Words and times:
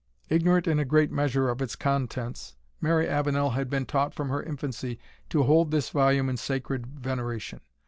Ignorant 0.29 0.65
in 0.65 0.79
a 0.79 0.83
great 0.83 1.11
measure 1.11 1.47
of 1.47 1.61
its 1.61 1.75
contents, 1.75 2.55
Mary 2.81 3.05
Avenel 3.07 3.51
had 3.51 3.69
been 3.69 3.85
taught 3.85 4.15
from 4.15 4.29
her 4.29 4.41
infancy 4.41 4.97
to 5.29 5.43
hold 5.43 5.69
this 5.69 5.89
volume 5.89 6.27
in 6.27 6.37
sacred 6.37 6.87
veneration. 6.87 7.59